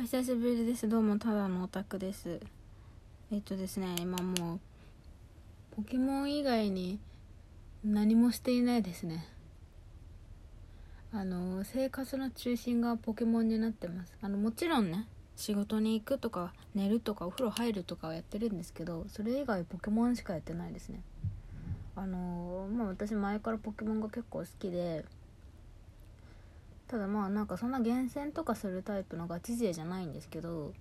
[0.00, 0.88] お久しぶりです。
[0.88, 2.40] どうもただのオタクです。
[3.30, 4.60] えっとですね今もう
[5.76, 6.98] ポケモン以外に
[7.84, 9.28] 何もしていないですね。
[11.12, 14.16] あの生活の中心がポケモンになってます。
[14.22, 15.06] あのもちろんね
[15.36, 21.02] 仕事に行くとか寝るとかお風呂入るとかはやってるんですけどそれ以外ポケモンしかやってないですね。
[21.94, 25.04] あのまあ私前からポケモンが結構好きで
[26.90, 30.72] ただまあなんかそんな厳選とかするタイプのガチ勢じゃないんですけど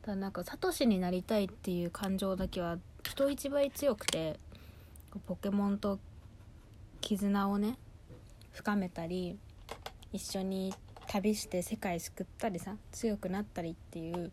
[0.00, 4.40] ただなんかサトシになりたいっていう感情だけは人一倍強くて
[5.26, 5.98] ポケモンと
[7.02, 7.76] 絆をね
[8.52, 9.38] 深めたり
[10.10, 10.74] 一緒に
[11.06, 14.32] 旅して世界救ったりさ強くなったりっていう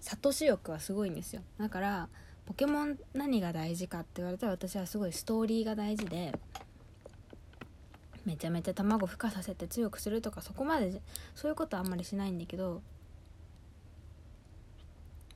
[0.00, 1.42] サトシ欲はすごいんですよ。
[1.58, 2.08] だから
[2.46, 6.32] ポケモン何が大事かって言われたら私はすごいストーリーが大事で
[8.30, 11.02] めちゃめちゃ卵孵化させて強くするとかそこまで
[11.34, 12.80] そういうことはあんまりしないんだけど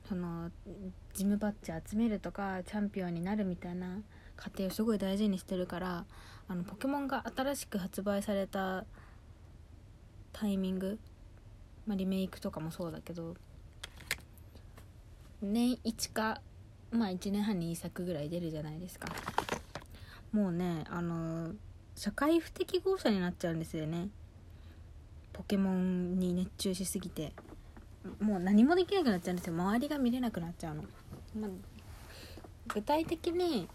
[0.07, 0.49] その
[1.13, 3.99] ジムバッジ集めるとかチャンピオンになるみたいな
[4.37, 6.05] 過程をすごい大事にしてるから
[6.47, 8.85] あのポケモンが新しく発売された
[10.31, 10.97] タイミング、
[11.85, 13.35] まあ、リメイクとかもそうだけど
[15.41, 16.39] 年1か
[16.91, 19.09] まあ1年半に1作ぐらい出るじゃないですか。
[20.31, 21.51] もうねあの
[21.95, 24.09] 社会不適合者になっちゃうんですよね。
[25.33, 27.33] ポケモンに熱中しすぎて。
[28.19, 29.53] もう何もできなくなっちゃうんですよ。
[29.53, 30.83] 周りが見れなくなっちゃうの、
[31.39, 31.49] まあ、
[32.67, 33.67] 具体的に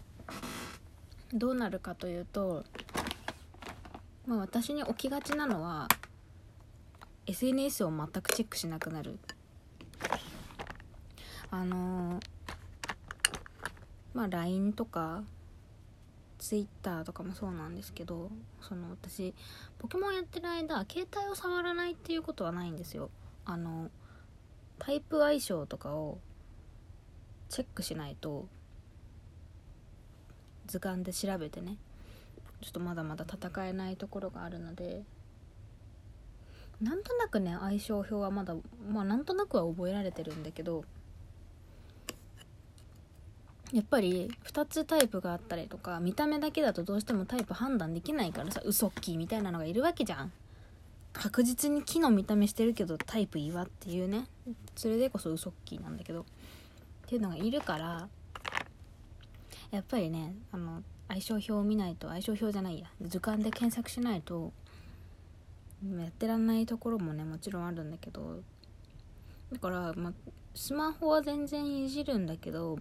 [1.33, 2.65] どうなるかというと、
[4.27, 5.89] まあ、私に起きがちなのは
[7.27, 9.19] SNS を全くチェックしなくなる。
[11.53, 12.21] あの
[14.15, 15.25] まあ LINE とか
[16.41, 19.34] Twitter とかもそうなんですけどその私
[19.78, 23.10] ポケモンやってる間携帯を触らないっていうことはないんですよ。
[23.44, 23.91] あの
[24.78, 26.18] タイプ相性とかを
[27.50, 28.48] チェックしないと
[30.66, 31.77] 図鑑で調べてね
[32.62, 35.02] ちょっとまだまだ戦えないところがあるので
[36.80, 38.55] なんとなくね相性表はまだ
[38.90, 40.84] まあなんとなくは覚えられてるんだけど
[43.73, 50.33] やっぱり2つタイプがあったりとか見た目だけだとどうしてもタイプ判断できないからさウソッキーみたいなのがいるわけじゃん。
[51.13, 54.27] 確実に木の見た目してるけどタイプ岩っていうね。
[54.77, 56.23] それでこそウソッキーなんだけど。
[56.23, 56.25] っ
[57.09, 58.09] ていうのがいるから
[59.73, 62.86] やっぱりねあの相性表を見ないと相性表じゃないや。
[63.03, 64.53] 図鑑で検索しないと
[65.98, 68.41] やってらんないところもねもちろんあるんだけど。
[69.53, 70.13] だから、ま、
[70.55, 72.79] スマホは全然いじるんだけど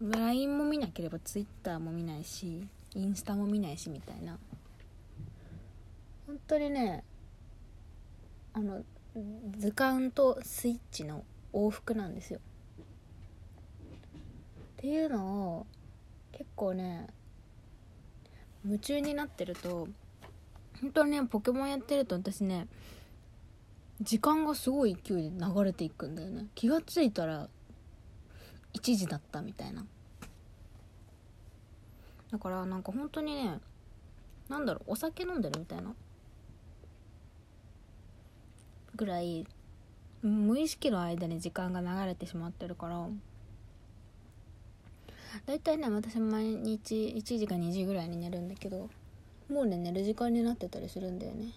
[0.00, 4.38] LINE も見なければ Twitter も見ないしインスタも見ないしみたいな。
[6.26, 7.04] 本当にね
[8.52, 8.82] あの
[9.58, 12.40] 図鑑とスイッチの往復なんですよ。
[14.76, 15.66] っていうのを
[16.32, 17.06] 結構ね
[18.64, 19.88] 夢中になってると
[20.80, 22.66] 本当にねポケモンやってると私ね
[24.00, 26.46] 時間がすごい勢いで流れていくんだよね。
[26.54, 27.48] 気がついたら
[28.74, 29.84] 1時だったみたいな。
[32.30, 33.60] だからなんか本当にね
[34.48, 35.94] なんだろうお酒飲んでるみたいな。
[38.96, 39.46] ぐらい
[40.22, 43.08] 無意識の間に時間が流れてしまってるから。
[45.46, 48.88] だいたいね私毎日1時か2時ぐらいに寝るんだけど
[49.50, 51.46] もうね寝る時間になってたりするんだよね。
[51.46, 51.50] っ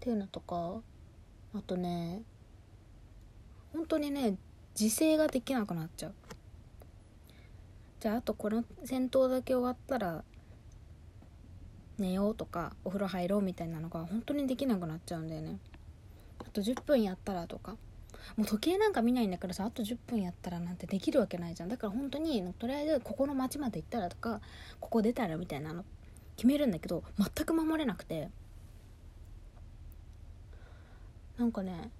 [0.00, 0.80] ていうのとか
[1.54, 2.22] あとね
[3.72, 4.36] 本当にね
[4.78, 6.14] 自制ができなくなっちゃう。
[8.00, 10.24] じゃああとこの戦闘だけ終わったら
[11.98, 15.58] 寝ようとかお風呂入ろうみたいなのが本当にできなくなっちゃうんだよね。
[16.40, 17.76] あと10分やったらとか。
[18.36, 21.68] もう時計なんか見ないんだからさあと10分やったらなんてできるわけないじゃん。
[21.68, 24.40] だから本当にとりあえずここの町まで行ったらとか
[24.80, 25.84] ここ出たらみたいなの
[26.36, 28.30] 決めるんだけど全く守れなくて。
[31.38, 31.90] なんかね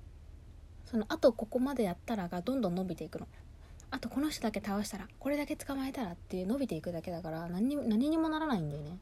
[0.93, 3.27] そのあとここまでやったらがどんどん伸びていくの。
[3.91, 8.99] あとこの人だけ倒したらこれだけ捕まえたらっていう伸びていくだけだから何に何にもならないんだよね。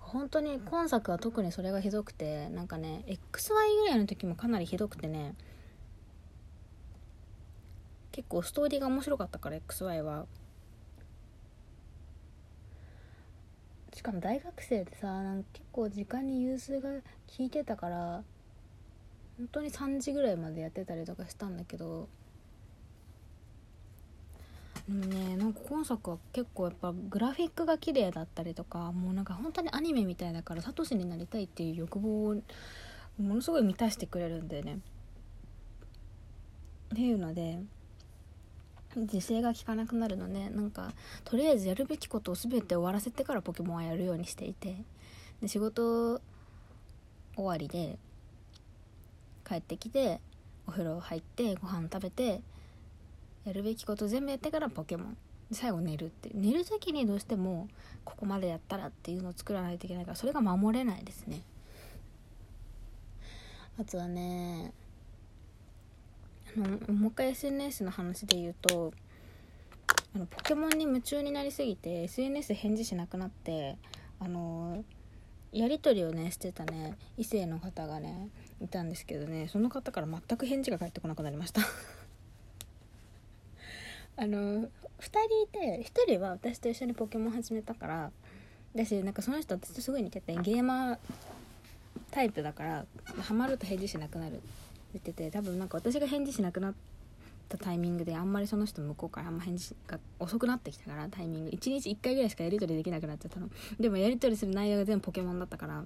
[0.00, 5.34] 本当に今作は特にそれがひどくてなんかね XY ぐらいの時もかなりひどくてね
[8.10, 10.24] 結構ストーリーが面白かったから XY は。
[13.92, 17.00] しかも大学生でさなんか結構時間に融通が効
[17.40, 18.24] いてたから
[19.38, 22.08] 本当に3時ぐらいまでやってたりとかしたんだけど
[24.88, 32.34] でもねなんか今作は結構やっぱグラフィックが綺麗だったりとかもうなんか本当にアニメみたいだからサトシになりたいっていう欲望を
[33.18, 34.78] ものすごい満たしてくれるんだよね。
[36.92, 37.60] っていうので
[38.96, 40.92] 自制が効かなくなるのでなんか
[41.24, 44.76] とりあえずやるべきことを全て終わらせてからポケモンはやるようにしていて。
[45.40, 46.20] で仕事
[47.34, 47.98] 終わりで
[49.52, 50.20] 帰ってきて
[50.66, 52.40] お風呂入ってご飯食べて
[53.44, 55.16] やるべきこと全部やってからポケモン。
[55.50, 57.68] 最後寝るって寝る時にどうしても
[58.04, 61.42] ここまでやったらっていうのを作らないといけないからそれが守れないですね。
[63.78, 64.72] あとはね
[66.56, 68.94] あのもう一回 SNS の話で言うと
[70.14, 73.76] あのポケモンに夢中になりすぎて SNS 返事しなくなって
[74.20, 74.82] あの
[75.52, 78.28] やり取りをねしてたね異性の方がね
[78.60, 81.60] いたんですけどねその方から全く返事が返ってこなくなりました。
[84.16, 84.68] あの2
[85.00, 88.10] 人いて1人は私と一緒にポケモン始めたから
[88.74, 90.98] だしなんかその人私とすごい似ててゲーマー
[92.10, 92.86] タイプだから
[93.22, 94.42] ハマると返事しなくなるって
[94.94, 96.74] 言ってて多分なんか私が返事しなくなっ
[97.52, 101.50] たタイミングであんまりその人向こうからあんま返事が遅くなってきたからタイミング。
[101.50, 103.48] 1日1回ぐらいしかやり取りできなくなっちゃったの。
[103.78, 105.84] でもやり取りする内容が全部ポケモンだったから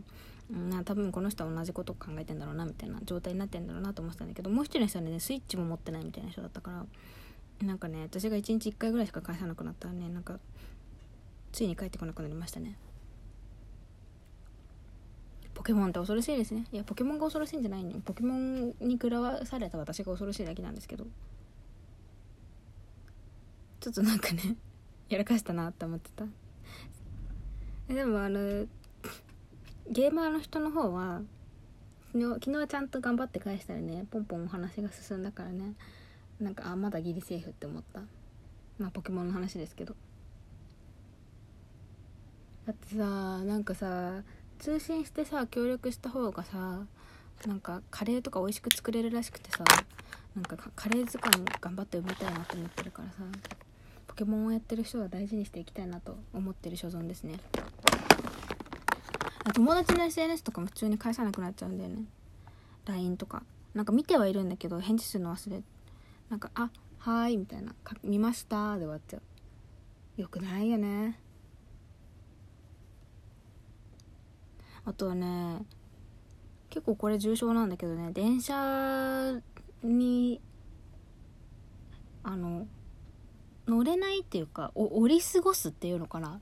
[0.51, 10.39] うん多分この人は同じこと考えてんだろうなみたいな状態になってんだろうなと思ってたんだけどもう一人の人はねスイッチも持ってないみたいな人だったからなんかね私が1日1回ぐらいしか返さなくなったらねなんか
[11.53, 12.77] ついに帰ってこなくなりましたね。
[15.55, 16.67] ポケモンって恐ろしいですね。
[16.71, 21.07] いやポケモンが恐ろしいんじゃないのポケモンに食らわされた私が恐ろしいだけなんですけど。
[23.87, 24.57] ちょっとなんかね
[25.09, 26.25] やらかしたなって思ってた。
[27.87, 28.67] でもあの
[29.89, 31.23] ゲーマーの人の方は
[32.13, 34.05] 昨日はちゃんと頑張って返したらね。
[34.11, 35.75] ポンポンお話が進んだからね。
[36.41, 38.01] なんかあまだギリセーフって思った。
[38.81, 39.95] まあポケモンの話ですけど。
[42.67, 44.25] だってさなんかさ
[44.59, 46.85] 通信してさ協力した方がさ
[47.47, 49.63] なんかカレーとか美味しく作れるらしくてさ
[50.35, 53.66] なんかカレー図鑑頑張って埋めたいなと思ってるからさ。
[54.17, 57.39] ケモンをやってる人は大事にしていきたいなと思ってる所存ですね。
[59.55, 62.05] 友達の SNS とかも普通に返さなくなっちゃうんだよね。
[62.87, 63.43] LINE とか。
[63.75, 65.63] なんか見てはいるんだけど返事するの忘れ
[66.31, 70.21] なんか「あはーい」みたいな「見ました」で終わっちゃう。
[70.21, 71.21] よくないよね。
[74.87, 75.67] あとはね
[76.71, 78.13] 結構これ重症なんだけどね。
[78.13, 79.35] 電車
[79.83, 80.41] に
[82.23, 82.67] あの
[83.67, 86.41] 乗れないっていうかお降り過ごすっていうのかな？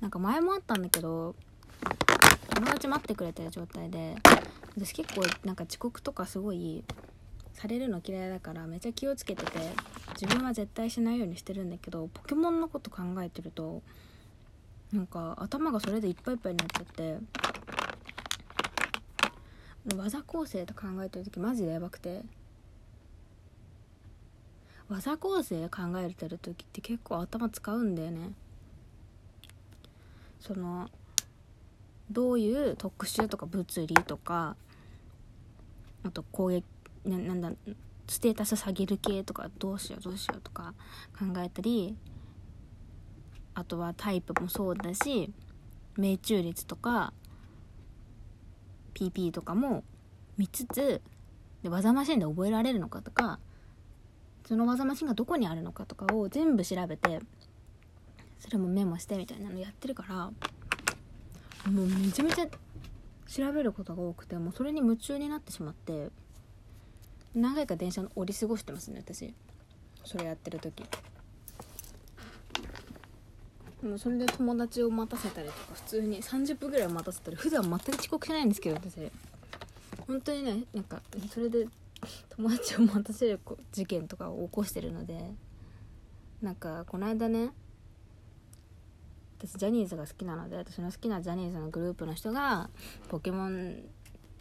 [0.00, 1.36] なんか前もあったんだけど
[2.54, 4.16] 友達待ってくれてる状態で
[4.76, 6.82] 私結構なんか遅刻とかすごい
[7.52, 9.58] されるの嫌いだからめっちゃ気をつけてて
[10.20, 13.82] 自分は絶対しないようにしてるんだけどポケモンのこと考えてると
[14.92, 17.18] なんか頭がそれでいっぱいいっぱいになっちゃって
[19.96, 22.22] 技構成と考えてる時マジでやばくて
[24.92, 28.32] 技構成考えてる時って結構頭使うんだよね。
[30.38, 30.90] その
[32.10, 34.56] どういう特殊とか物理とか
[36.02, 36.64] あと攻撃
[37.06, 37.52] ななんだ
[38.06, 40.74] ステータス下げる系とかどうしようどうしようとか
[41.18, 41.96] 考えたり
[43.54, 45.32] あとはタイプもそうだし
[45.96, 47.12] 命中率とか
[48.94, 49.84] PP とかも
[50.36, 51.00] 見つつ
[51.62, 53.38] で技マシンで覚えられるのかとか
[54.46, 57.20] その技マシンがどこにあるのかとかを全部調べて
[58.38, 60.30] それもメモしてみたいなのやってるから
[61.70, 62.46] もうめちゃめちゃ
[63.28, 66.08] 調べることが多くてもうそれに夢中になってしまって
[67.34, 69.32] 何回か電車の降り過ごしてますね私。
[70.04, 70.84] それやってる時。
[73.82, 79.10] もうそれで友達を待たせたりとか普通に30分ぐらい待たせたり普段全く遅刻しないんですけど私。
[80.06, 81.00] 本当にねなんか
[81.32, 81.66] それで
[82.30, 83.40] 友達を待たせる
[83.72, 85.32] 事件とかを起こしてるので
[86.40, 87.50] なんかこの間ね
[89.38, 92.70] 私ジャニーズが好きなので私の好きなジャニーズのグループの人が
[93.08, 93.82] ポケモン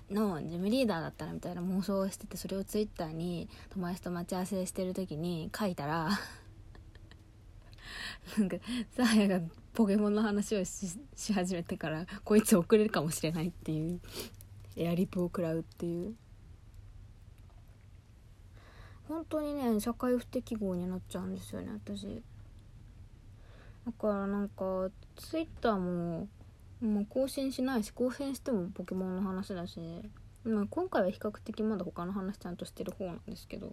[0.09, 6.09] の事務リーダーだったらみたいな妄想をしててそれをツイッターに友達と待ち合わせしてる時に書いたら
[8.37, 8.57] なんか
[8.95, 10.97] サーヤがポケモンの話をし
[11.33, 14.01] 始めてからこいつ遅れるかもしれないっていう
[14.75, 16.15] エアリプを食らうっていう。
[19.11, 22.23] 本当にね社会不適合になっちゃうんですよね私。
[23.85, 26.29] だからなんかツイッターも
[26.79, 29.81] もう更新しないし更新してもポケモンの話だし、
[30.45, 33.69] まあ、今回は比較的まだ他の話ちゃんとしてる方なんですけど。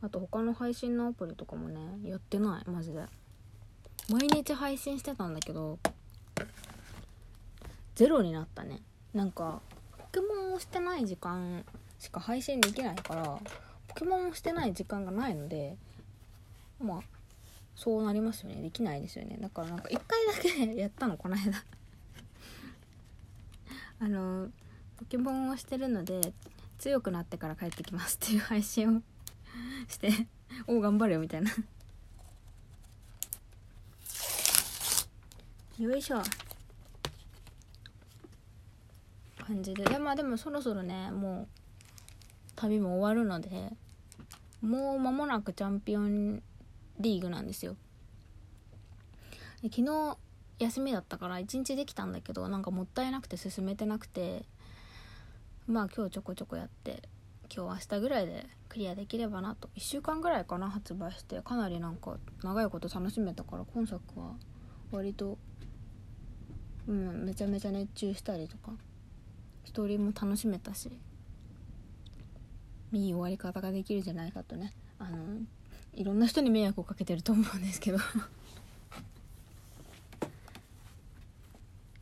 [0.00, 3.04] あと他の配信のアプリとかもねやってないマジで。
[4.08, 5.78] 毎日配信してたんだけど
[7.94, 8.80] ゼロになったね。
[9.12, 9.60] なんか
[10.12, 11.64] ケモンをしてない時間
[11.98, 13.38] しか配信できないから
[13.88, 15.76] ポケモンをしてない時間がないので
[16.80, 17.00] まあ
[17.74, 18.56] そうなりますよね。
[18.62, 19.38] できないですよね。
[19.40, 20.34] だからなんか1回だ
[20.74, 21.64] けやったのこの間。
[23.98, 24.50] あの
[24.98, 26.32] ポケモンをしてるので
[26.78, 29.02] 強くなってから帰ってきますっていう配信を
[29.88, 30.28] して
[30.66, 31.50] おお頑張れよみたいな。
[35.78, 36.22] よいしょ。
[39.46, 39.84] 感じで。
[39.84, 41.48] で,、まあ、でもそろそろねもう
[42.56, 43.72] 旅も終わるので
[44.60, 46.42] もう間もなくチャンピオン
[46.98, 47.76] リーグなんですよ。
[49.62, 50.16] 昨日
[50.58, 54.44] 休みだったから1日できたんだけどなんかもったいなくて進めてなくて
[55.66, 57.02] まあ今日ちょこちょこやって
[57.54, 59.68] 今日明日ぐらいでクリアできればなと。
[59.76, 64.34] 1週間ぐらいかな発売してかなりなんか長いこと楽しめたから今作は
[64.90, 65.38] 割と
[66.86, 68.72] うんめちゃめちゃ熱中したりとか。
[69.64, 70.90] ストーリーも楽しめたし
[72.92, 74.74] いい終わり方ができるじゃないかとね。
[74.98, 75.16] あの
[75.94, 77.98] いろんな人に迷惑をかけてると思うんですけど。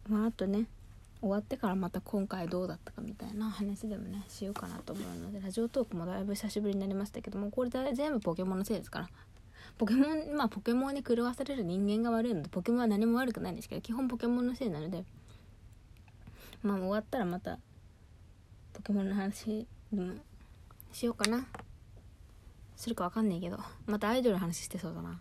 [0.08, 0.66] まああとね
[1.20, 9.10] 終わってからまた今回どうだったかみたいな話でもねしようかなと思うのでラジオトークもだいぶ久しぶりになりましたけどもこれ全部ポケモンのせいですから。
[9.78, 15.04] ポケモンまあポケモンに狂わされる人間が悪いのでポケモンは何も悪くないんですけど基本ポケモンのせいなので
[16.62, 17.58] まあ終わったらまた
[18.72, 20.14] ポケモンの話でも
[20.92, 21.46] しようかな。
[22.76, 25.20] するかわかんないけどまたアイドルの話してそうだな。